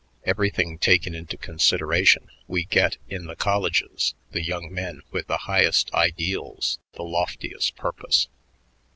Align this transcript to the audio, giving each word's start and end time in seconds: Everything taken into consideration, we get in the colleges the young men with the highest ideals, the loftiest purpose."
Everything 0.25 0.79
taken 0.79 1.13
into 1.13 1.37
consideration, 1.37 2.31
we 2.47 2.65
get 2.65 2.97
in 3.07 3.27
the 3.27 3.35
colleges 3.35 4.15
the 4.31 4.41
young 4.43 4.73
men 4.73 5.03
with 5.11 5.27
the 5.27 5.37
highest 5.45 5.93
ideals, 5.93 6.79
the 6.93 7.03
loftiest 7.03 7.75
purpose." 7.75 8.27